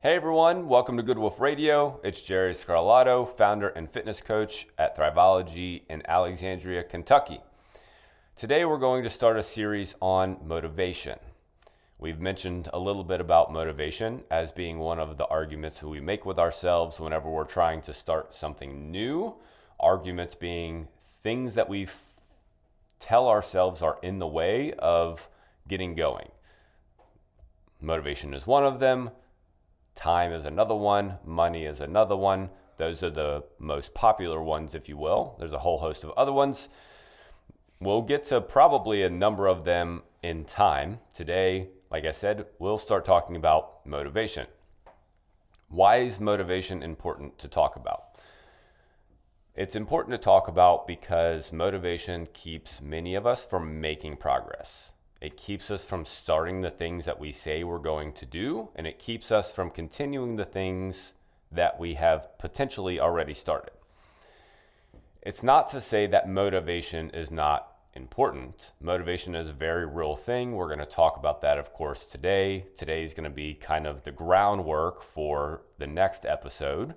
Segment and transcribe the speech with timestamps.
[0.00, 1.98] Hey everyone, welcome to Good Wolf Radio.
[2.04, 7.40] It's Jerry Scarlato, founder and fitness coach at Thriveology in Alexandria, Kentucky.
[8.36, 11.18] Today we're going to start a series on motivation.
[11.98, 16.24] We've mentioned a little bit about motivation as being one of the arguments we make
[16.24, 19.34] with ourselves whenever we're trying to start something new.
[19.80, 20.86] Arguments being
[21.24, 21.88] things that we
[23.00, 25.28] tell ourselves are in the way of
[25.66, 26.28] getting going.
[27.80, 29.10] Motivation is one of them
[29.98, 32.50] Time is another one, money is another one.
[32.76, 35.34] Those are the most popular ones, if you will.
[35.40, 36.68] There's a whole host of other ones.
[37.80, 41.00] We'll get to probably a number of them in time.
[41.12, 44.46] Today, like I said, we'll start talking about motivation.
[45.68, 48.04] Why is motivation important to talk about?
[49.56, 54.92] It's important to talk about because motivation keeps many of us from making progress.
[55.20, 58.86] It keeps us from starting the things that we say we're going to do, and
[58.86, 61.14] it keeps us from continuing the things
[61.50, 63.72] that we have potentially already started.
[65.22, 68.70] It's not to say that motivation is not important.
[68.80, 70.52] Motivation is a very real thing.
[70.52, 72.66] We're going to talk about that, of course, today.
[72.76, 76.94] Today is going to be kind of the groundwork for the next episode.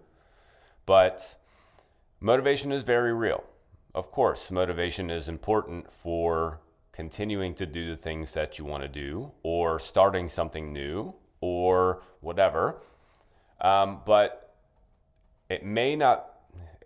[0.85, 1.35] But
[2.19, 3.43] motivation is very real.
[3.95, 6.59] Of course, motivation is important for
[7.01, 12.03] continuing to do the things that you want to do or starting something new or
[12.19, 12.79] whatever.
[13.59, 14.55] Um, but
[15.49, 16.29] it may not,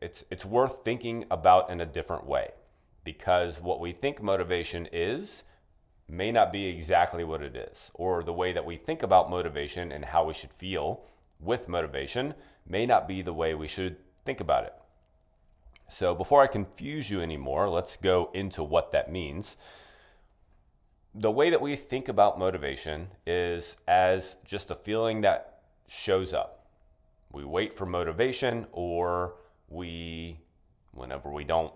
[0.02, 2.52] it's, it's worth thinking about in a different way
[3.04, 5.44] because what we think motivation is
[6.08, 9.92] may not be exactly what it is, or the way that we think about motivation
[9.92, 11.04] and how we should feel
[11.42, 12.36] with motivation
[12.66, 14.74] may not be the way we should think about it.
[15.90, 19.58] So, before I confuse you anymore, let's go into what that means
[21.18, 26.68] the way that we think about motivation is as just a feeling that shows up.
[27.32, 29.36] We wait for motivation, or
[29.70, 30.40] we,
[30.92, 31.74] whenever we don't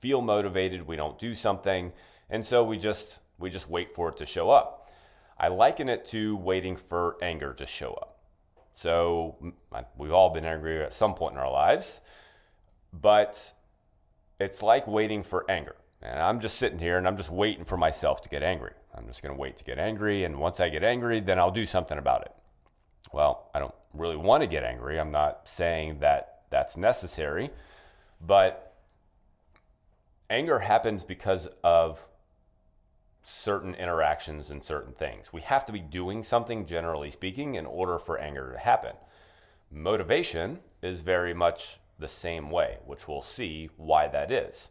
[0.00, 1.92] feel motivated, we don't do something,
[2.28, 4.90] and so we just we just wait for it to show up.
[5.38, 8.18] I liken it to waiting for anger to show up.
[8.72, 9.54] So
[9.96, 12.00] we've all been angry at some point in our lives,
[12.92, 13.52] but
[14.38, 15.76] it's like waiting for anger.
[16.02, 18.72] And I'm just sitting here and I'm just waiting for myself to get angry.
[18.96, 20.24] I'm just going to wait to get angry.
[20.24, 22.32] And once I get angry, then I'll do something about it.
[23.12, 24.98] Well, I don't really want to get angry.
[24.98, 27.50] I'm not saying that that's necessary.
[28.20, 28.74] But
[30.28, 32.06] anger happens because of
[33.24, 35.32] certain interactions and certain things.
[35.32, 38.94] We have to be doing something, generally speaking, in order for anger to happen.
[39.70, 44.70] Motivation is very much the same way, which we'll see why that is.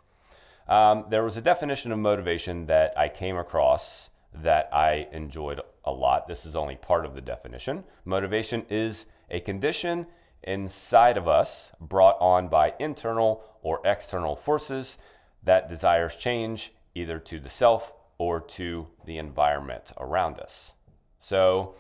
[0.70, 5.92] Um, there was a definition of motivation that I came across that I enjoyed a
[5.92, 6.28] lot.
[6.28, 7.84] This is only part of the definition.
[8.06, 10.06] Motivation is a condition
[10.44, 15.00] inside of us brought on by internal or external forces
[15.42, 20.74] that desires change either to the self or to the environment around us.
[21.20, 21.74] So,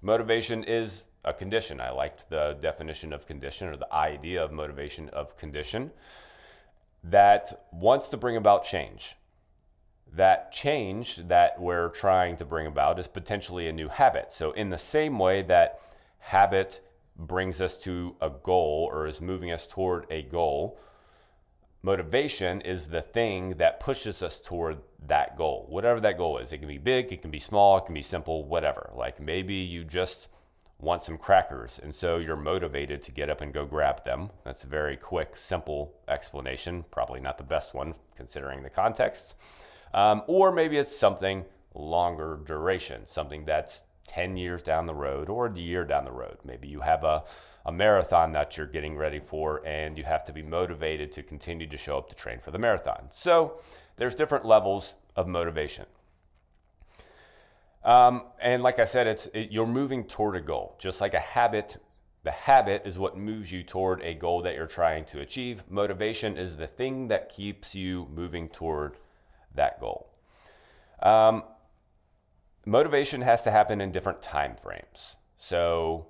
[0.00, 1.82] motivation is a condition.
[1.82, 5.90] I liked the definition of condition or the idea of motivation of condition
[7.04, 9.16] that wants to bring about change.
[10.14, 14.32] That change that we're trying to bring about is potentially a new habit.
[14.32, 15.80] So, in the same way that
[16.18, 16.80] habit
[17.16, 20.78] brings us to a goal or is moving us toward a goal,
[21.82, 26.52] motivation is the thing that pushes us toward that goal, whatever that goal is.
[26.52, 28.90] It can be big, it can be small, it can be simple, whatever.
[28.94, 30.28] Like maybe you just
[30.82, 34.30] want some crackers, and so you're motivated to get up and go grab them.
[34.44, 39.36] That's a very quick, simple explanation, probably not the best one considering the context.
[39.94, 45.46] Um, or maybe it's something longer duration, something that's 10 years down the road or
[45.46, 46.38] a year down the road.
[46.44, 47.22] Maybe you have a,
[47.64, 51.68] a marathon that you're getting ready for and you have to be motivated to continue
[51.68, 53.08] to show up to train for the marathon.
[53.12, 53.60] So
[53.96, 55.86] there's different levels of motivation.
[57.84, 61.20] Um, and like I said, it's it, you're moving toward a goal, just like a
[61.20, 61.78] habit.
[62.24, 65.64] The habit is what moves you toward a goal that you're trying to achieve.
[65.68, 68.96] Motivation is the thing that keeps you moving toward
[69.54, 70.08] that goal.
[71.02, 71.42] Um,
[72.64, 75.16] motivation has to happen in different time frames.
[75.36, 76.06] So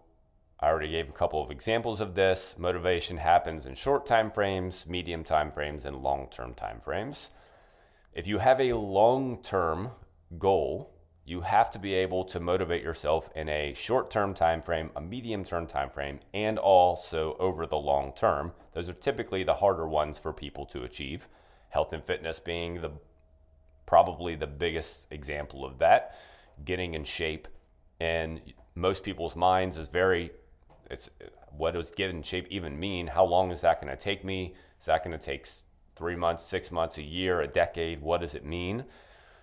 [0.61, 2.55] I already gave a couple of examples of this.
[2.59, 7.31] Motivation happens in short time frames, medium time frames, and long term time frames.
[8.13, 9.93] If you have a long term
[10.39, 10.92] goal,
[11.25, 15.67] you have to be able to motivate yourself in a short-term time frame, a medium-term
[15.67, 18.53] time frame, and also over the long term.
[18.73, 21.29] Those are typically the harder ones for people to achieve.
[21.69, 22.91] Health and fitness being the
[23.87, 26.17] probably the biggest example of that.
[26.65, 27.47] Getting in shape
[28.01, 28.41] in
[28.75, 30.33] most people's minds is very
[30.91, 31.09] It's
[31.57, 33.09] what does given shape even mean?
[33.09, 34.55] How long is that going to take me?
[34.81, 35.47] Is that going to take
[35.95, 38.03] three months, six months, a year, a decade?
[38.03, 38.85] What does it mean?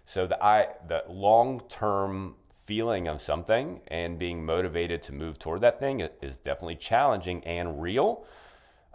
[0.10, 2.34] So the I the long term
[2.66, 7.80] feeling of something and being motivated to move toward that thing is definitely challenging and
[7.80, 8.26] real.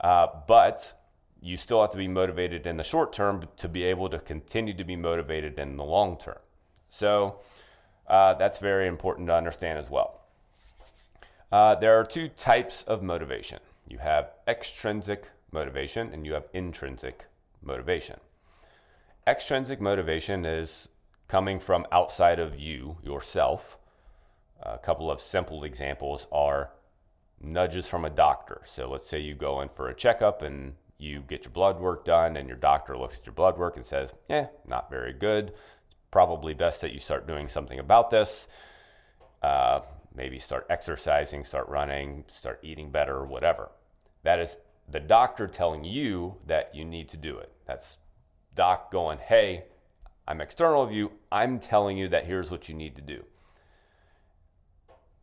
[0.00, 0.92] Uh, but
[1.40, 4.74] you still have to be motivated in the short term to be able to continue
[4.74, 6.38] to be motivated in the long term.
[6.90, 7.38] So
[8.08, 10.20] uh, that's very important to understand as well.
[11.52, 17.26] Uh, there are two types of motivation you have extrinsic motivation and you have intrinsic
[17.62, 18.18] motivation.
[19.28, 20.88] Extrinsic motivation is
[21.28, 23.78] coming from outside of you, yourself.
[24.62, 26.70] A couple of simple examples are
[27.40, 28.62] nudges from a doctor.
[28.64, 32.04] So let's say you go in for a checkup and you get your blood work
[32.04, 35.48] done, and your doctor looks at your blood work and says, "Yeah, not very good.
[35.48, 38.46] It's probably best that you start doing something about this.
[39.42, 39.80] Uh,
[40.14, 43.70] maybe start exercising, start running, start eating better, whatever.
[44.22, 44.56] That is
[44.88, 47.52] the doctor telling you that you need to do it.
[47.66, 47.98] That's
[48.54, 49.64] doc going, Hey,
[50.26, 51.12] I'm external of you.
[51.30, 53.24] I'm telling you that here's what you need to do.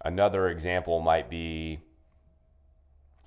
[0.03, 1.79] Another example might be,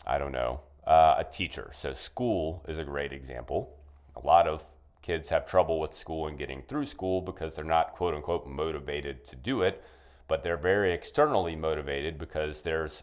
[0.07, 1.71] I don't know, uh, a teacher.
[1.75, 3.77] So, school is a great example.
[4.17, 4.63] A lot of
[5.03, 9.25] kids have trouble with school and getting through school because they're not, quote unquote, motivated
[9.27, 9.83] to do it,
[10.29, 13.03] but they're very externally motivated because there's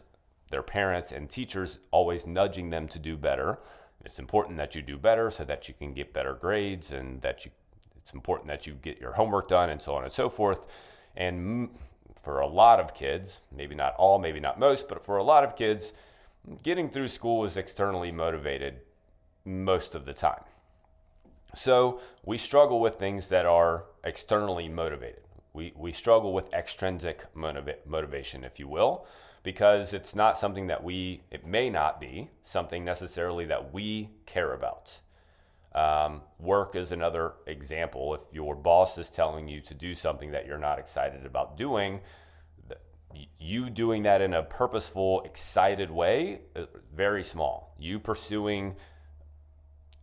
[0.50, 3.58] their parents and teachers always nudging them to do better.
[4.04, 7.44] It's important that you do better so that you can get better grades and that
[7.44, 7.52] you
[8.02, 10.66] it's important that you get your homework done and so on and so forth.
[11.16, 11.70] And
[12.22, 15.44] for a lot of kids, maybe not all, maybe not most, but for a lot
[15.44, 15.92] of kids,
[16.62, 18.80] getting through school is externally motivated
[19.44, 20.42] most of the time.
[21.54, 25.22] So we struggle with things that are externally motivated.
[25.52, 29.06] We, we struggle with extrinsic motiva- motivation, if you will,
[29.42, 34.54] because it's not something that we, it may not be something necessarily that we care
[34.54, 35.00] about.
[35.74, 38.14] Um, work is another example.
[38.14, 42.00] If your boss is telling you to do something that you're not excited about doing,
[43.38, 46.64] you doing that in a purposeful, excited way, uh,
[46.94, 47.74] very small.
[47.78, 48.76] You pursuing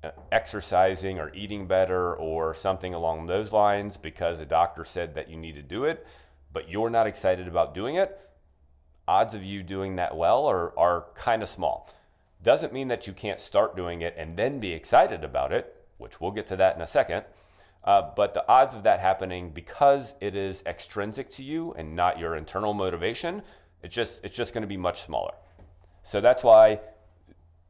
[0.04, 5.30] uh, exercising or eating better or something along those lines because a doctor said that
[5.30, 6.06] you need to do it,
[6.52, 8.20] but you're not excited about doing it,
[9.08, 11.90] odds of you doing that well are, are kind of small.
[12.42, 16.22] Doesn't mean that you can't start doing it and then be excited about it, which
[16.22, 17.26] we'll get to that in a second.
[17.84, 22.20] Uh, but the odds of that happening because it is extrinsic to you and not
[22.20, 23.42] your internal motivation,
[23.84, 25.34] it's just it's just going to be much smaller.
[26.04, 26.80] So that's why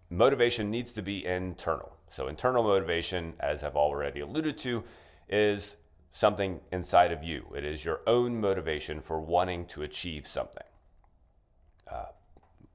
[0.09, 1.95] motivation needs to be internal.
[2.11, 4.83] So internal motivation, as I've already alluded to,
[5.29, 5.75] is
[6.11, 7.45] something inside of you.
[7.55, 10.63] It is your own motivation for wanting to achieve something.
[11.89, 12.05] Uh,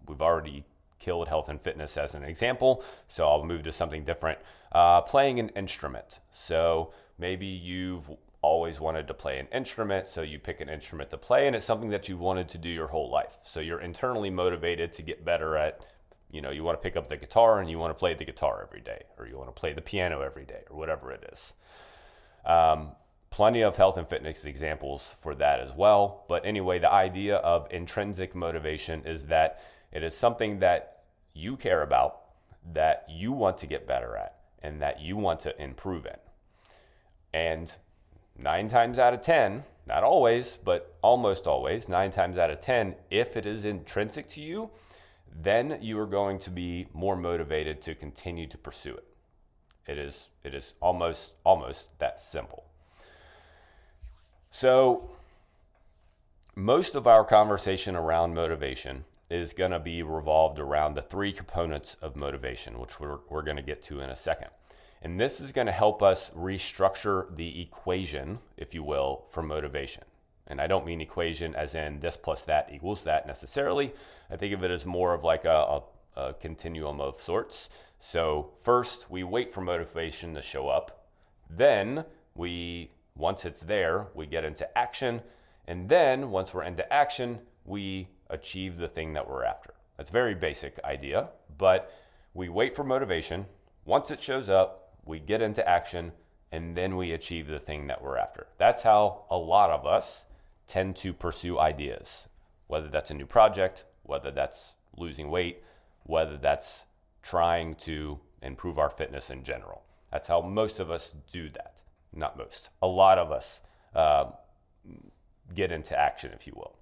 [0.07, 0.65] we've already
[1.05, 2.83] killed health and fitness as an example.
[3.09, 4.39] So I'll move to something different.
[4.73, 6.21] Uh, playing an instrument.
[6.33, 8.11] So maybe you've
[8.41, 11.65] always wanted to play an instrument, so you pick an instrument to play, and it's
[11.65, 13.37] something that you've wanted to do your whole life.
[13.43, 15.87] So you're internally motivated to get better at,
[16.31, 18.25] you know, you want to pick up the guitar and you want to play the
[18.25, 21.29] guitar every day, or you want to play the piano every day, or whatever it
[21.33, 21.55] is.
[22.45, 22.93] Um,
[23.31, 26.25] plenty of health and fitness examples for that as well.
[26.29, 29.61] But anyway, the idea of intrinsic motivation is that
[29.91, 30.94] it is something that
[31.35, 32.21] you care about,
[32.73, 36.17] that you want to get better at, and that you want to improve in.
[37.33, 37.75] And
[38.39, 42.95] nine times out of 10, not always, but almost always, nine times out of 10,
[43.11, 44.71] if it is intrinsic to you,
[45.43, 49.05] then you are going to be more motivated to continue to pursue it.
[49.87, 52.65] It is, it is almost, almost that simple.
[54.51, 55.11] So,
[56.55, 61.97] most of our conversation around motivation is going to be revolved around the three components
[62.03, 64.49] of motivation, which we're, we're going to get to in a second.
[65.03, 70.05] And this is going to help us restructure the equation, if you will, for motivation.
[70.47, 73.93] And I don't mean equation as in this plus that equals that necessarily.
[74.31, 75.83] I think of it as more of like a, a,
[76.17, 77.69] a continuum of sorts.
[77.99, 81.07] So, first, we wait for motivation to show up.
[81.49, 82.05] Then,
[82.35, 85.23] we, once it's there, we get into action.
[85.67, 89.73] And then, once we're into action, we achieve the thing that we're after.
[89.97, 91.91] That's a very basic idea, but
[92.35, 93.47] we wait for motivation.
[93.85, 96.13] Once it shows up, we get into action,
[96.51, 98.49] and then we achieve the thing that we're after.
[98.59, 100.25] That's how a lot of us
[100.67, 102.27] tend to pursue ideas,
[102.67, 105.63] whether that's a new project, whether that's losing weight,
[106.03, 106.85] whether that's
[107.23, 109.83] trying to improve our fitness in general.
[110.11, 111.77] That's how most of us do that.
[112.13, 113.61] Not most, a lot of us
[113.95, 114.27] uh,
[115.55, 116.77] get into action, if you will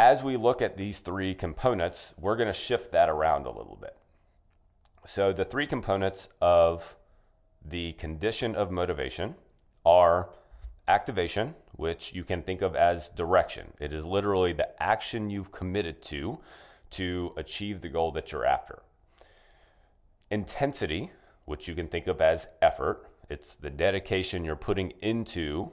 [0.00, 3.76] as we look at these three components, we're going to shift that around a little
[3.78, 3.94] bit.
[5.04, 6.96] So, the three components of
[7.62, 9.34] the condition of motivation
[9.84, 10.30] are
[10.88, 13.74] activation, which you can think of as direction.
[13.78, 16.38] It is literally the action you've committed to
[16.92, 18.80] to achieve the goal that you're after.
[20.30, 21.10] Intensity,
[21.44, 25.72] which you can think of as effort, it's the dedication you're putting into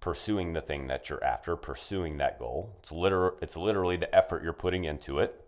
[0.00, 2.74] pursuing the thing that you're after, pursuing that goal.
[2.80, 5.44] It's, liter- it's literally the effort you're putting into it.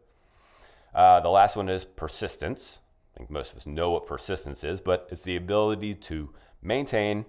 [0.94, 2.78] Uh, the last one is persistence.
[3.14, 6.30] I think most of us know what persistence is, but it's the ability to
[6.62, 7.24] maintain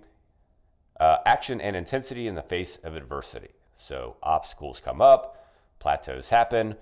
[0.99, 3.49] uh, action and intensity in the face of adversity.
[3.77, 5.45] So obstacles come up,
[5.79, 6.75] plateaus happen,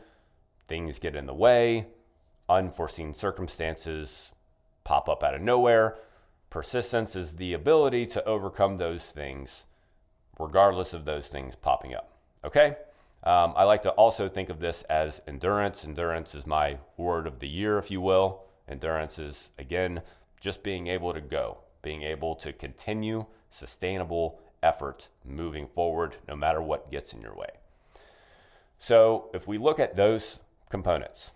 [0.68, 1.88] things get in the way,
[2.48, 4.32] unforeseen circumstances
[4.84, 5.98] pop up out of nowhere.
[6.50, 9.66] Persistence is the ability to overcome those things,
[10.40, 12.12] regardless of those things popping up.
[12.44, 12.76] Okay?
[13.24, 15.86] Um, I like to also think of this as endurance.
[15.86, 18.46] Endurance is my word of the year, if you will.
[18.68, 20.02] Endurance is, again,
[20.40, 26.62] just being able to go, being able to continue sustainable effort moving forward, no matter
[26.62, 27.50] what gets in your way.
[28.80, 31.32] So, if we look at those components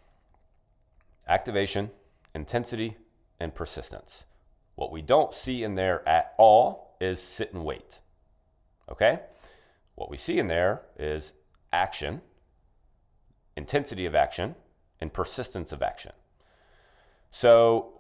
[1.28, 1.92] activation,
[2.34, 2.98] intensity,
[3.40, 4.24] and persistence,
[4.76, 8.00] what we don't see in there at all is sit and wait.
[8.90, 9.20] Okay?
[9.96, 11.34] What we see in there is
[11.72, 12.22] action,
[13.56, 14.56] intensity of action,
[15.00, 16.12] and persistence of action.
[17.32, 18.00] So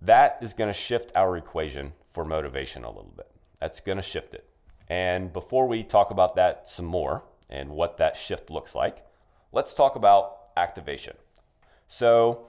[0.00, 3.30] that is going to shift our equation for motivation a little bit.
[3.60, 4.48] That's going to shift it.
[4.88, 9.06] And before we talk about that some more and what that shift looks like,
[9.52, 11.16] let's talk about activation.
[11.88, 12.46] So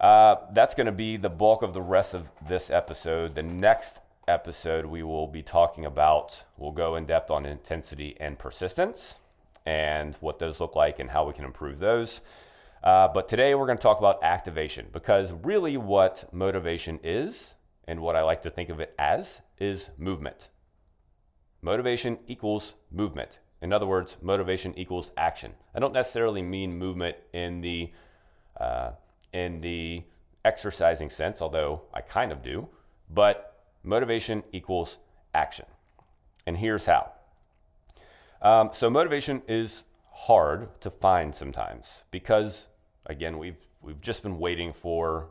[0.00, 3.34] uh, that's going to be the bulk of the rest of this episode.
[3.34, 8.38] The next episode, we will be talking about, we'll go in depth on intensity and
[8.38, 9.16] persistence
[9.66, 12.20] and what those look like and how we can improve those.
[12.82, 17.54] Uh, but today we're going to talk about activation because really what motivation is
[17.86, 20.48] and what I like to think of it as is movement.
[21.62, 23.38] Motivation equals movement.
[23.62, 25.54] In other words, motivation equals action.
[25.74, 27.90] I don't necessarily mean movement in the
[28.60, 28.92] uh,
[29.32, 30.04] in the
[30.44, 32.68] exercising sense, although I kind of do,
[33.10, 33.53] but
[33.84, 34.98] motivation equals
[35.32, 35.66] action.
[36.46, 37.12] And here's how.
[38.42, 42.66] Um, so motivation is hard to find sometimes because
[43.06, 45.28] again, we've we've just been waiting for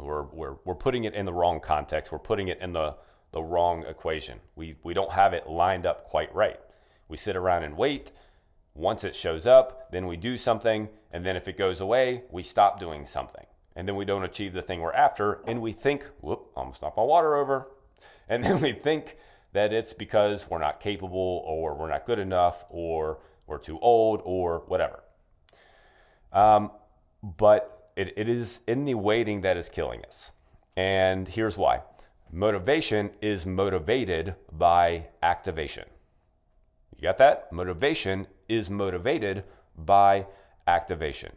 [0.00, 2.12] we're, we're, we're putting it in the wrong context.
[2.12, 2.96] We're putting it in the,
[3.32, 4.40] the wrong equation.
[4.54, 6.60] We, we don't have it lined up quite right.
[7.08, 8.12] We sit around and wait.
[8.74, 10.88] Once it shows up, then we do something.
[11.10, 13.46] And then if it goes away, we stop doing something.
[13.78, 15.40] And then we don't achieve the thing we're after.
[15.46, 17.68] And we think, whoop, almost knocked my water over.
[18.28, 19.16] And then we think
[19.52, 24.20] that it's because we're not capable or we're not good enough or we're too old
[24.24, 25.04] or whatever.
[26.32, 26.72] Um,
[27.22, 30.32] but it, it is in the waiting that is killing us.
[30.76, 31.82] And here's why
[32.32, 35.84] motivation is motivated by activation.
[36.96, 37.52] You got that?
[37.52, 39.44] Motivation is motivated
[39.76, 40.26] by
[40.66, 41.30] activation.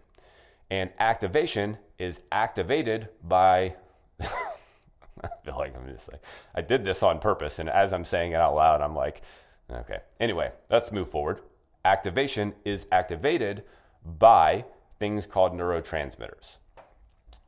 [0.72, 3.76] And activation is activated by.
[4.20, 6.22] I feel like I'm just like,
[6.56, 7.60] I did this on purpose.
[7.60, 9.22] And as I'm saying it out loud, I'm like,
[9.70, 10.00] okay.
[10.20, 11.42] Anyway, let's move forward.
[11.86, 13.64] Activation is activated
[14.04, 14.66] by
[15.00, 16.58] things called neurotransmitters.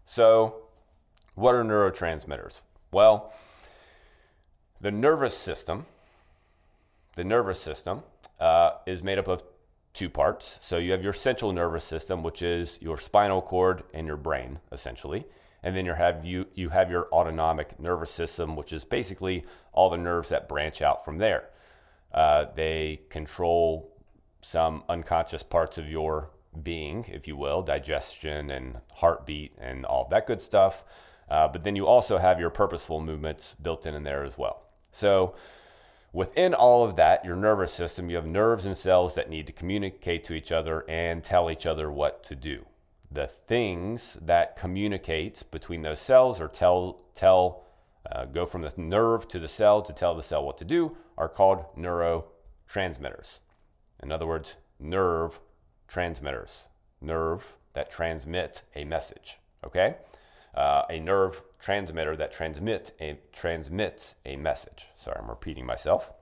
[0.06, 0.66] So,
[1.34, 2.62] what are neurotransmitters?
[2.92, 3.34] Well,
[4.80, 5.88] the nervous system,
[7.16, 8.04] the nervous system
[8.40, 9.44] uh, is made up of
[9.94, 10.60] two parts.
[10.62, 14.60] So you have your central nervous system, which is your spinal cord and your brain,
[14.72, 15.26] essentially.
[15.62, 19.90] And then you have you you have your autonomic nervous system, which is basically all
[19.90, 21.50] the nerves that branch out from there.
[22.14, 23.90] Uh, they control
[24.42, 26.30] some unconscious parts of your
[26.62, 30.84] being, if you will, digestion and heartbeat and all that good stuff.
[31.30, 34.64] Uh, but then you also have your purposeful movements built in in there as well.
[34.92, 35.34] So
[36.14, 39.54] within all of that, your nervous system, you have nerves and cells that need to
[39.54, 42.66] communicate to each other and tell each other what to do.
[43.12, 47.64] The things that communicate between those cells or tell tell
[48.12, 50.98] uh, go from the nerve to the cell to tell the cell what to do
[51.18, 53.40] are called neurotransmitters.
[54.02, 55.40] In other words, nerve
[55.88, 56.64] transmitters,
[57.02, 59.40] nerve that transmit a message.
[59.66, 59.96] Okay,
[60.56, 64.88] uh, a nerve transmitter that transmits a transmits a message.
[64.98, 66.14] Sorry, I'm repeating myself.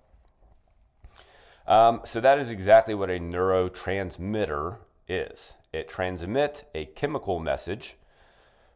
[1.68, 5.54] Um, so that is exactly what a neurotransmitter is.
[5.72, 7.96] It transmits a chemical message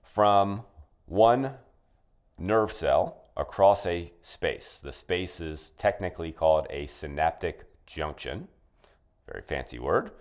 [0.04, 0.64] from
[1.06, 1.56] one
[2.38, 4.80] nerve cell across a space.
[4.82, 8.48] The space is technically called a synaptic junction.
[9.28, 10.12] very fancy word,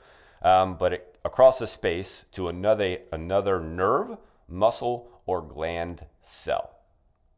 [0.43, 4.17] um, but it, across a space to another, another nerve,
[4.49, 6.71] muscle, or gland cell.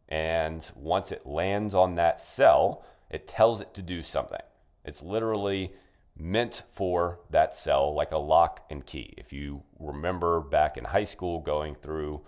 [0.09, 4.41] And once it lands on that cell, it tells it to do something.
[4.85, 5.73] It's literally
[6.17, 9.15] meant for that cell, like a lock and key.
[9.17, 12.23] If you remember back in high school going through,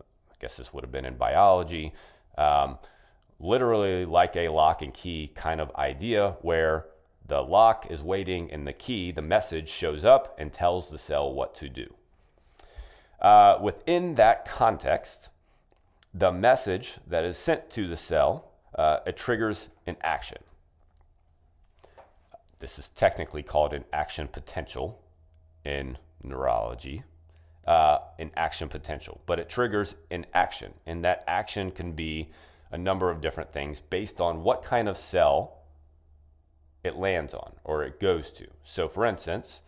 [0.00, 1.92] I guess this would have been in biology,
[2.36, 2.78] um,
[3.38, 6.86] literally like a lock and key kind of idea where
[7.26, 11.32] the lock is waiting and the key, the message shows up and tells the cell
[11.32, 11.94] what to do.
[13.22, 15.30] Uh, within that context,
[16.12, 20.38] the message that is sent to the cell, uh, it triggers an action.
[22.58, 25.00] This is technically called an action potential
[25.64, 27.04] in neurology,
[27.66, 30.74] uh, an action potential, but it triggers an action.
[30.84, 32.30] And that action can be
[32.72, 35.58] a number of different things based on what kind of cell
[36.82, 38.48] it lands on or it goes to.
[38.64, 39.60] So, for instance,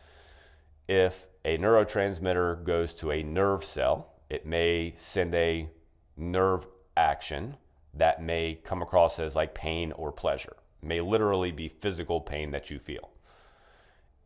[0.89, 5.71] if a neurotransmitter goes to a nerve cell, it may send a
[6.17, 7.57] nerve action
[7.93, 10.57] that may come across as like pain or pleasure.
[10.83, 13.11] It may literally be physical pain that you feel.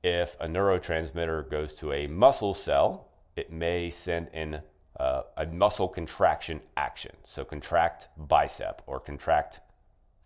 [0.03, 4.62] If a neurotransmitter goes to a muscle cell, it may send in
[4.99, 7.17] uh, a muscle contraction action.
[7.25, 9.61] So contract bicep or contract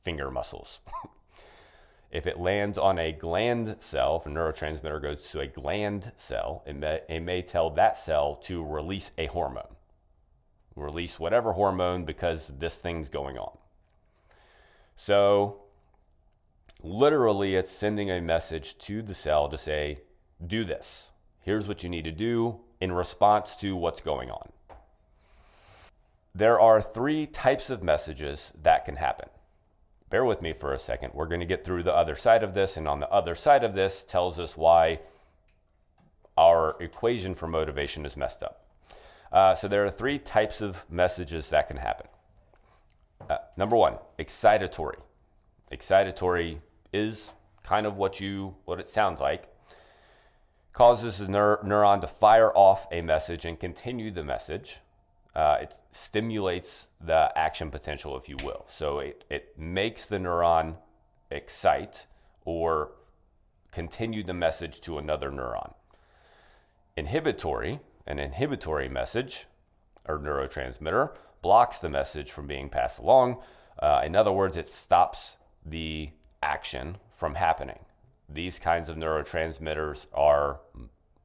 [0.02, 0.80] finger muscles.
[2.12, 6.62] if it lands on a gland cell, if a neurotransmitter goes to a gland cell,
[6.66, 9.74] it may, it may tell that cell to release a hormone
[10.76, 13.56] release whatever hormone because this thing's going on.
[14.96, 15.62] So,
[16.82, 20.00] literally, it's sending a message to the cell to say,
[20.44, 21.08] do this.
[21.40, 24.52] Here's what you need to do in response to what's going on.
[26.34, 29.28] There are three types of messages that can happen.
[30.12, 31.14] Bear with me for a second.
[31.14, 33.64] We're going to get through the other side of this, and on the other side
[33.64, 35.00] of this tells us why
[36.36, 38.66] our equation for motivation is messed up.
[39.32, 42.08] Uh, so there are three types of messages that can happen.
[43.30, 45.00] Uh, number one, excitatory.
[45.72, 46.58] Excitatory
[46.92, 47.32] is
[47.62, 49.48] kind of what you what it sounds like.
[50.74, 54.80] Causes the neur- neuron to fire off a message and continue the message.
[55.34, 58.64] Uh, it stimulates the action potential, if you will.
[58.68, 60.76] So it, it makes the neuron
[61.30, 62.06] excite
[62.44, 62.92] or
[63.70, 65.72] continue the message to another neuron.
[66.96, 69.46] Inhibitory an inhibitory message
[70.06, 73.38] or neurotransmitter blocks the message from being passed along.
[73.78, 76.10] Uh, in other words, it stops the
[76.42, 77.78] action from happening.
[78.28, 80.60] These kinds of neurotransmitters are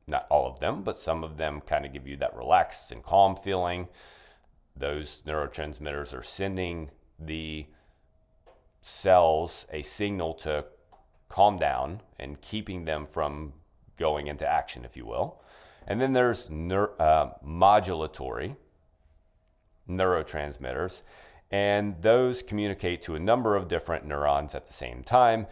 [0.07, 3.03] not all of them, but some of them kind of give you that relaxed and
[3.03, 3.89] calm feeling.
[4.75, 7.67] Those neurotransmitters are sending the
[8.81, 10.65] cells a signal to
[11.27, 13.53] calm down and keeping them from
[13.97, 15.41] going into action, if you will.
[15.85, 18.55] And then there's uh, modulatory
[19.89, 21.01] neurotransmitters,
[21.51, 25.47] and those communicate to a number of different neurons at the same time,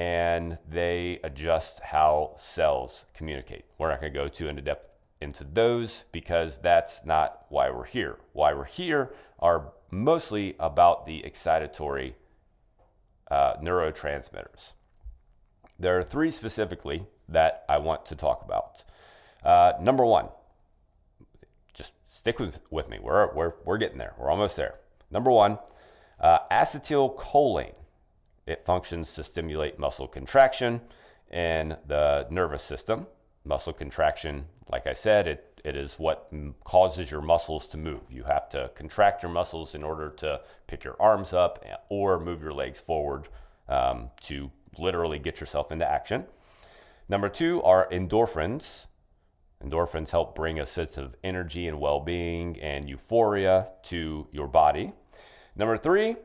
[0.00, 3.66] and they adjust how cells communicate.
[3.76, 4.86] We're not going to go too into depth
[5.20, 8.16] into those because that's not why we're here.
[8.32, 12.14] Why we're here are mostly about the excitatory
[13.30, 14.72] uh, neurotransmitters.
[15.78, 18.82] There are three specifically that I want to talk about.
[19.44, 20.28] Uh, number one,
[21.74, 22.98] just stick with, with me.
[23.02, 24.14] We're, we're, we're getting there.
[24.18, 24.76] We're almost there.
[25.10, 25.58] Number one,
[26.18, 27.74] uh, acetylcholine.
[28.50, 30.80] It functions to stimulate muscle contraction
[31.30, 33.06] in the nervous system.
[33.44, 36.32] Muscle contraction, like I said, it, it is what
[36.64, 38.00] causes your muscles to move.
[38.10, 42.42] You have to contract your muscles in order to pick your arms up or move
[42.42, 43.28] your legs forward
[43.68, 46.24] um, to literally get yourself into action.
[47.08, 48.86] Number two are endorphins.
[49.64, 54.92] Endorphins help bring a sense of energy and well being and euphoria to your body.
[55.54, 56.16] Number three,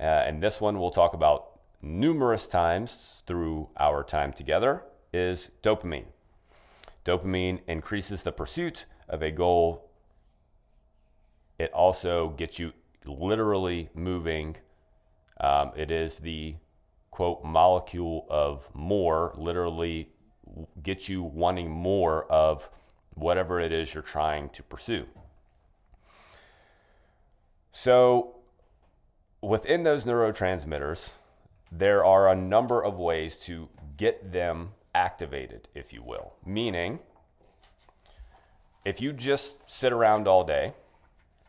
[0.00, 6.06] uh, and this one we'll talk about numerous times through our time together, is dopamine.
[7.04, 9.90] Dopamine increases the pursuit of a goal.
[11.58, 12.72] It also gets you
[13.04, 14.56] literally moving.
[15.40, 16.56] Um, it is the
[17.10, 20.10] quote molecule of more, literally
[20.82, 22.68] gets you wanting more of
[23.14, 25.06] whatever it is you're trying to pursue.
[27.72, 28.36] So,
[29.40, 31.10] within those neurotransmitters,
[31.70, 36.34] there are a number of ways to get them activated, if you will.
[36.44, 37.00] Meaning,
[38.84, 40.72] if you just sit around all day,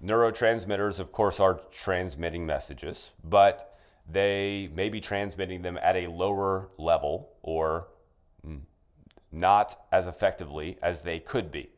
[0.04, 3.78] neurotransmitters, of course, are transmitting messages, but
[4.12, 7.88] they may be transmitting them at a lower level or
[9.32, 11.70] not as effectively as they could be.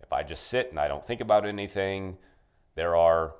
[0.00, 2.16] If I just sit and I don't think about anything,
[2.74, 3.34] there are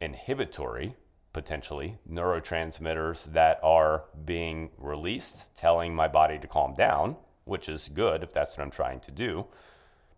[0.00, 0.96] inhibitory,
[1.32, 8.22] potentially, neurotransmitters that are being released, telling my body to calm down, which is good
[8.22, 9.46] if that's what I'm trying to do.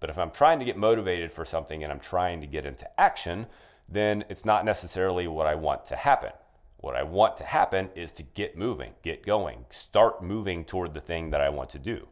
[0.00, 2.88] But if I'm trying to get motivated for something and I'm trying to get into
[3.00, 3.46] action,
[3.88, 6.32] then it's not necessarily what I want to happen.
[6.78, 11.00] What I want to happen is to get moving, get going, start moving toward the
[11.00, 12.08] thing that I want to do.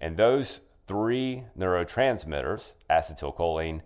[0.00, 3.80] And those three neurotransmitters, acetylcholine,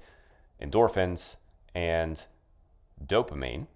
[0.60, 1.36] endorphins,
[1.74, 2.26] and
[3.02, 3.68] dopamine,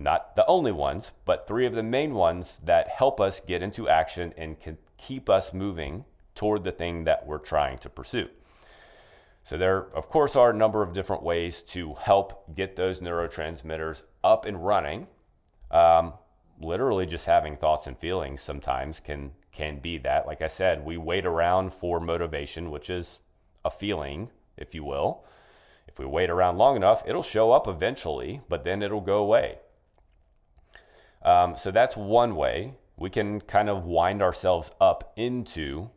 [0.00, 3.88] not the only ones, but three of the main ones that help us get into
[3.88, 8.28] action and can keep us moving toward the thing that we're trying to pursue.
[9.44, 14.02] So, there, of course, are a number of different ways to help get those neurotransmitters
[14.22, 15.06] up and running
[15.70, 16.14] um,
[16.60, 20.26] literally just having thoughts and feelings sometimes can can be that.
[20.26, 23.18] Like I said, we wait around for motivation, which is
[23.64, 25.24] a feeling, if you will.
[25.88, 29.58] If we wait around long enough, it'll show up eventually, but then it'll go away.
[31.22, 35.90] Um, so that's one way we can kind of wind ourselves up into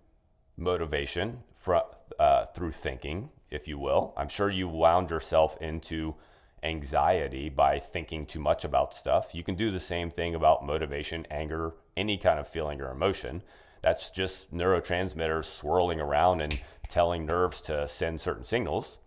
[0.58, 1.78] motivation fr-
[2.20, 4.14] uh, through thinking, if you will.
[4.18, 6.16] I'm sure you wound yourself into
[6.64, 9.36] anxiety by thinking too much about stuff.
[9.36, 13.44] You can do the same thing about motivation, anger, any kind of feeling or emotion.
[13.82, 18.98] That's just neurotransmitters swirling around and telling nerves to send certain signals.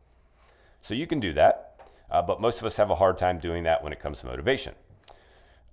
[0.82, 3.64] So you can do that, uh, but most of us have a hard time doing
[3.64, 4.74] that when it comes to motivation.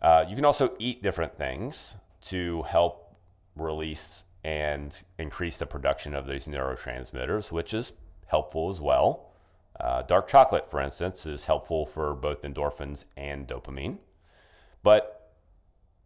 [0.04, 3.16] Uh, you can also eat different things to help
[3.56, 7.94] release and increase the production of these neurotransmitters, which is
[8.28, 9.32] helpful as well.
[9.80, 13.98] Uh, dark chocolate, for instance, is helpful for both endorphins and dopamine.
[14.84, 15.32] But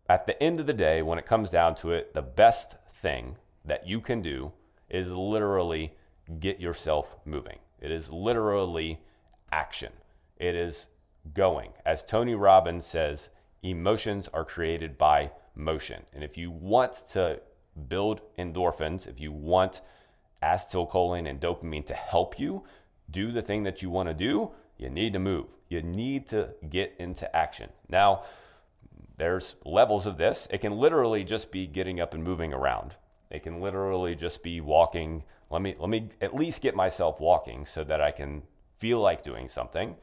[0.07, 3.37] at the end of the day, when it comes down to it, the best thing
[3.65, 4.53] that you can do
[4.89, 5.95] is literally
[6.39, 7.57] get yourself moving.
[7.81, 9.01] It is literally
[9.51, 9.93] action.
[10.37, 10.85] It is
[11.33, 11.71] going.
[11.85, 13.29] As Tony Robbins says,
[13.63, 16.03] emotions are created by motion.
[16.13, 17.41] And if you want to
[17.87, 19.81] build endorphins, if you want
[20.41, 22.63] acetylcholine and dopamine to help you,
[23.09, 25.47] do the thing that you want to do, you need to move.
[25.69, 27.69] You need to get into action.
[27.89, 28.23] Now,
[29.17, 30.47] there's levels of this.
[30.51, 32.95] It can literally just be getting up and moving around.
[33.29, 35.23] It can literally just be walking.
[35.49, 38.43] Let me let me at least get myself walking so that I can
[38.77, 39.95] feel like doing something.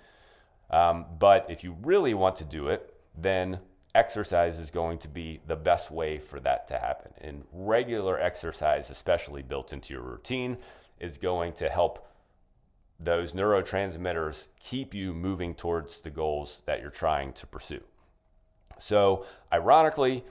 [0.71, 3.61] Um, but if you really want to do it, then
[3.95, 7.13] exercise is going to be the best way for that to happen.
[7.21, 10.59] And regular exercise, especially built into your routine,
[10.99, 12.07] is going to help
[12.99, 17.83] those neurotransmitters keep you moving towards the goals that you're trying to pursue.
[18.79, 20.25] So, ironically,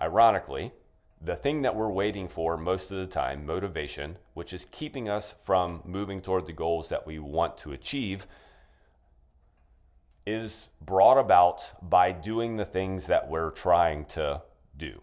[0.00, 0.72] ironically,
[1.20, 5.34] the thing that we're waiting for most of the time, motivation, which is keeping us
[5.42, 8.26] from moving toward the goals that we want to achieve,
[10.26, 14.42] is brought about by doing the things that we're trying to
[14.76, 15.00] do,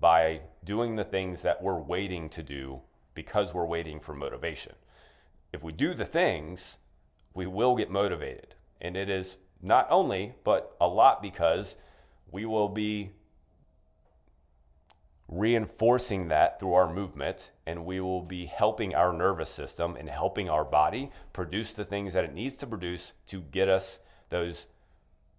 [0.00, 2.80] by doing the things that we're waiting to do
[3.14, 4.72] because we're waiting for motivation
[5.52, 6.78] if we do the things,
[7.34, 8.54] we will get motivated.
[8.80, 11.76] And it is not only, but a lot because
[12.30, 13.10] we will be
[15.26, 20.48] reinforcing that through our movement and we will be helping our nervous system and helping
[20.48, 23.98] our body produce the things that it needs to produce to get us
[24.30, 24.66] those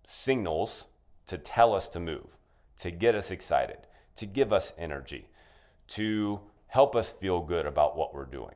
[0.05, 0.85] signals
[1.27, 2.37] to tell us to move,
[2.79, 3.77] to get us excited,
[4.15, 5.29] to give us energy,
[5.87, 8.55] to help us feel good about what we're doing.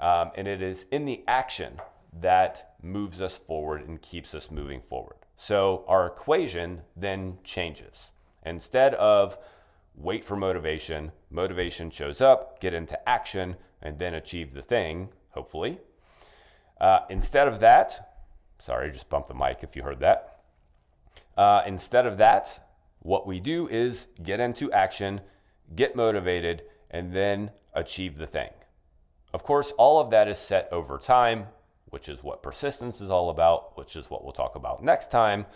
[0.00, 1.80] Um, and it is in the action
[2.20, 5.16] that moves us forward and keeps us moving forward.
[5.36, 8.10] So our equation then changes.
[8.44, 9.38] Instead of
[9.94, 15.78] wait for motivation, motivation shows up, get into action, and then achieve the thing, hopefully.
[16.80, 18.15] Uh, instead of that,
[18.66, 20.40] sorry, just bump the mic if you heard that.
[21.36, 25.20] Uh, instead of that, what we do is get into action,
[25.76, 28.50] get motivated, and then achieve the thing.
[29.32, 31.46] Of course, all of that is set over time,
[31.86, 35.46] which is what persistence is all about, which is what we'll talk about next time.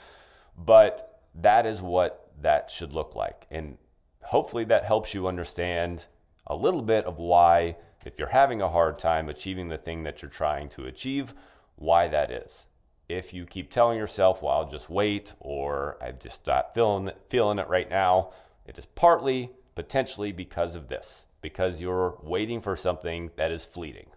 [0.56, 3.46] But that is what that should look like.
[3.50, 3.78] And
[4.22, 6.06] hopefully that helps you understand
[6.46, 10.22] a little bit of why, if you're having a hard time achieving the thing that
[10.22, 11.34] you're trying to achieve,
[11.74, 12.66] why that is.
[13.10, 17.58] If you keep telling yourself, well, I'll just wait, or I just not feeling, feeling
[17.58, 18.30] it right now,
[18.64, 24.10] it is partly potentially because of this because you're waiting for something that is fleeting.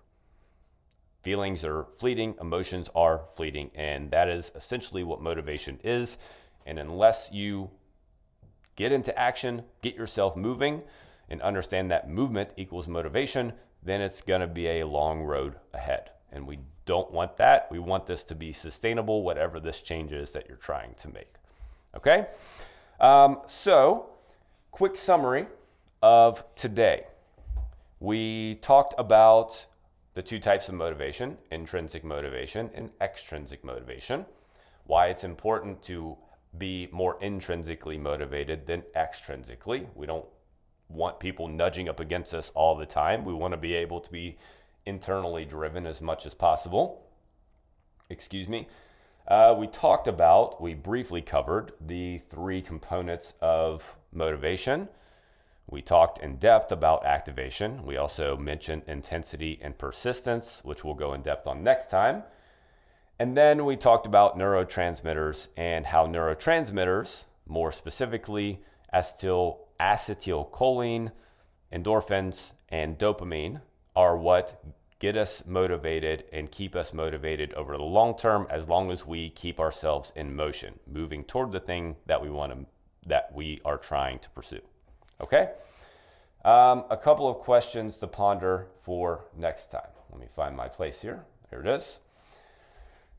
[1.24, 6.18] Feelings are fleeting, emotions are fleeting, and that is essentially what motivation is.
[6.66, 7.72] And unless you
[8.76, 10.84] get into action, get yourself moving,
[11.30, 16.12] and understand that movement equals motivation, then it's going to be a long road ahead.
[16.32, 17.68] And we don't want that.
[17.72, 21.34] We want this to be sustainable, whatever this change is that you're trying to make.
[21.96, 22.28] Okay?
[23.00, 24.10] Um, so,
[24.72, 25.48] quick summary
[26.02, 27.06] of today.
[28.00, 29.66] We talked about
[30.14, 34.26] the two types of motivation intrinsic motivation and extrinsic motivation,
[34.86, 36.18] why it's important to
[36.58, 39.88] be more intrinsically motivated than extrinsically.
[39.96, 40.26] We don't
[40.90, 43.26] want people nudging up against us all the time.
[43.26, 44.38] We want to be able to be
[44.86, 47.06] internally driven as much as possible.
[48.10, 48.68] Excuse me.
[49.28, 54.90] Uh, we talked about, we briefly covered the three components of motivation.
[55.70, 57.86] We talked in depth about activation.
[57.86, 62.24] We also mentioned intensity and persistence, which we'll go in depth on next time.
[63.18, 68.62] And then we talked about neurotransmitters and how neurotransmitters, more specifically
[68.94, 71.12] acetyl, acetylcholine,
[71.72, 73.62] endorphins, and dopamine,
[73.96, 74.64] are what
[75.00, 79.30] get us motivated and keep us motivated over the long term as long as we
[79.30, 82.66] keep ourselves in motion, moving toward the thing that we want to
[83.06, 84.62] that we are trying to pursue.
[85.20, 85.50] Okay?
[86.46, 89.90] Um, a couple of questions to ponder for next time.
[90.10, 91.26] Let me find my place here.
[91.50, 92.00] There it is.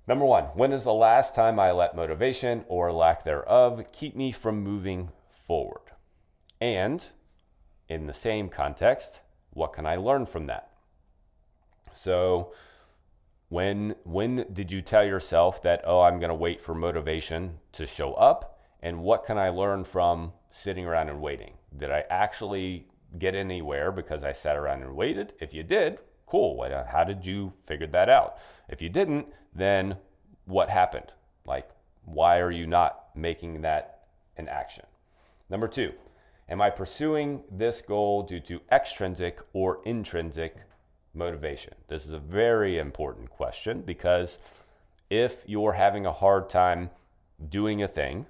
[0.06, 4.32] Number one, when is the last time I let motivation or lack thereof keep me
[4.32, 5.10] from moving
[5.46, 5.92] forward?
[6.60, 7.06] And
[7.88, 9.20] in the same context,
[9.54, 10.70] what can I learn from that?
[11.92, 12.52] So,
[13.48, 17.86] when when did you tell yourself that oh I'm going to wait for motivation to
[17.86, 21.54] show up and what can I learn from sitting around and waiting?
[21.74, 22.86] Did I actually
[23.18, 25.32] get anywhere because I sat around and waited?
[25.40, 26.68] If you did, cool.
[26.90, 28.36] How did you figure that out?
[28.68, 29.96] If you didn't, then
[30.44, 31.12] what happened?
[31.46, 31.70] Like,
[32.04, 34.00] why are you not making that
[34.36, 34.84] an action?
[35.48, 35.92] Number two,
[36.48, 40.56] am I pursuing this goal due to extrinsic or intrinsic
[41.14, 41.74] motivation?
[41.88, 44.38] This is a very important question because
[45.10, 46.90] if you're having a hard time
[47.48, 48.26] doing a thing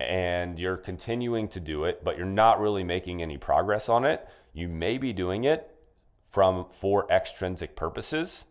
[0.00, 4.26] and you're continuing to do it, but you're not really making any progress on it,
[4.52, 5.74] you may be doing it
[6.30, 8.46] from for extrinsic purposes,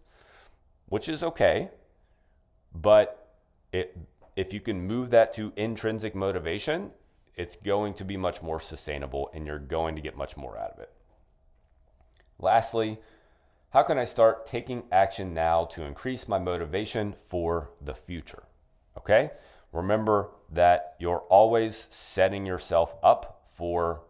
[0.86, 1.70] which is okay.
[2.74, 3.36] But
[3.74, 3.98] it,
[4.36, 6.92] if you can move that to intrinsic motivation,
[7.42, 10.74] it's going to be much more sustainable and you're going to get much more out
[10.74, 10.92] of it.
[12.38, 13.00] Lastly,
[13.72, 18.44] how can I start taking action now to increase my motivation for the future?
[18.96, 19.32] Okay?
[19.72, 24.04] Remember that you're always setting yourself up for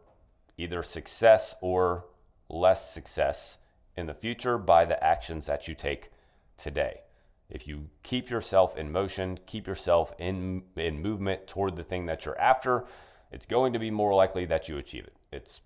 [0.58, 2.08] either success or
[2.50, 3.58] less success
[3.96, 6.10] in the future by the actions that you take
[6.58, 7.02] today.
[7.50, 12.26] If you keep yourself in motion, keep yourself in, in movement toward the thing that
[12.26, 12.86] you're after,
[13.32, 15.16] it's going to be more likely that you achieve it.
[15.32, 15.62] It's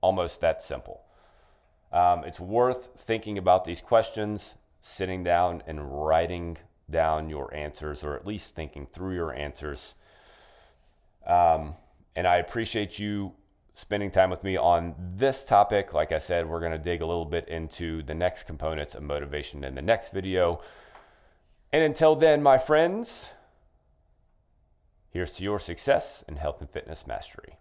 [0.00, 1.02] almost that simple.
[1.92, 6.58] Um, it's worth thinking about these questions, sitting down and writing
[6.90, 9.94] down your answers, or at least thinking through your answers.
[11.26, 11.74] Um,
[12.14, 13.32] and I appreciate you
[13.74, 15.92] spending time with me on this topic.
[15.92, 19.02] Like I said, we're going to dig a little bit into the next components of
[19.02, 20.60] motivation in the next video.
[21.72, 23.30] And until then, my friends,
[25.16, 27.56] here's to your success in health and fitness mastery.